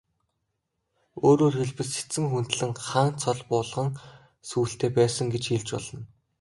Өөрөөр 1.27 1.55
хэлбэл, 1.57 1.89
Сэцэн 1.97 2.25
хүндлэн 2.31 2.71
хан 2.87 3.09
цол 3.21 3.39
булган 3.49 3.89
сүүлтэй 4.49 4.89
байсан 4.97 5.27
гэж 5.33 5.43
хэлж 5.47 5.67
болно. 5.73 5.99